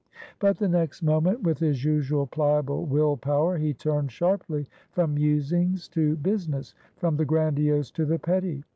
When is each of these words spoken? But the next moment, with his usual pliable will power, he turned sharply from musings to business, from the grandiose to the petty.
But 0.39 0.57
the 0.57 0.67
next 0.67 1.03
moment, 1.03 1.43
with 1.43 1.59
his 1.59 1.85
usual 1.85 2.25
pliable 2.25 2.87
will 2.87 3.17
power, 3.17 3.59
he 3.59 3.71
turned 3.71 4.11
sharply 4.11 4.67
from 4.91 5.13
musings 5.13 5.87
to 5.89 6.15
business, 6.15 6.73
from 6.97 7.17
the 7.17 7.25
grandiose 7.25 7.91
to 7.91 8.05
the 8.07 8.17
petty. 8.17 8.63